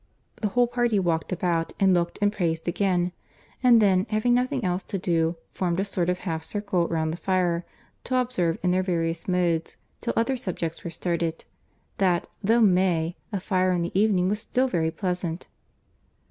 The 0.37 0.47
whole 0.47 0.65
party 0.65 0.97
walked 0.97 1.31
about, 1.31 1.73
and 1.79 1.93
looked, 1.93 2.17
and 2.23 2.33
praised 2.33 2.67
again; 2.67 3.11
and 3.61 3.79
then, 3.79 4.07
having 4.09 4.33
nothing 4.33 4.65
else 4.65 4.81
to 4.81 4.97
do, 4.97 5.35
formed 5.51 5.79
a 5.79 5.85
sort 5.85 6.09
of 6.09 6.17
half 6.25 6.43
circle 6.43 6.87
round 6.87 7.13
the 7.13 7.17
fire, 7.17 7.65
to 8.05 8.15
observe 8.17 8.57
in 8.63 8.71
their 8.71 8.81
various 8.81 9.27
modes, 9.27 9.77
till 10.01 10.13
other 10.17 10.35
subjects 10.37 10.83
were 10.83 10.89
started, 10.89 11.45
that, 11.99 12.27
though 12.43 12.61
May, 12.61 13.15
a 13.31 13.39
fire 13.39 13.73
in 13.73 13.83
the 13.83 13.91
evening 13.93 14.27
was 14.27 14.39
still 14.39 14.67
very 14.67 14.89
pleasant. 14.89 15.49